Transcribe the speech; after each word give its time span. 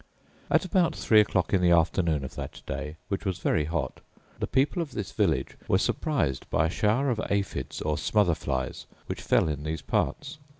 At 0.49 0.65
about 0.65 0.95
three 0.95 1.19
o'clock 1.21 1.53
in 1.53 1.61
the 1.61 1.69
afternoon 1.69 2.23
of 2.23 2.33
that 2.33 2.63
day, 2.65 2.97
which 3.07 3.23
was 3.23 3.37
very 3.37 3.65
hot, 3.65 4.01
the 4.39 4.47
people 4.47 4.81
of 4.81 4.93
this 4.93 5.11
village 5.11 5.55
were 5.67 5.77
surprised 5.77 6.49
by 6.49 6.65
a 6.65 6.69
shower 6.71 7.11
of 7.11 7.21
aphides, 7.29 7.81
or 7.83 7.99
smother 7.99 8.33
flies, 8.33 8.87
which 9.05 9.21
fell 9.21 9.47
in 9.47 9.61
these 9.61 9.83
parts. 9.83 10.39